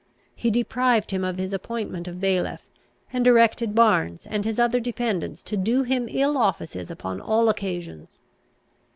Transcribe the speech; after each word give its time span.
He 0.35 0.49
deprived 0.49 1.11
him 1.11 1.23
of 1.23 1.37
his 1.37 1.53
appointment 1.53 2.07
of 2.07 2.19
bailiff, 2.19 2.63
and 3.13 3.23
directed 3.23 3.75
Barnes 3.75 4.25
and 4.25 4.45
his 4.45 4.57
other 4.57 4.79
dependents 4.79 5.43
to 5.43 5.55
do 5.55 5.83
him 5.83 6.07
ill 6.09 6.39
offices 6.39 6.89
upon 6.89 7.21
all 7.21 7.49
occasions. 7.49 8.17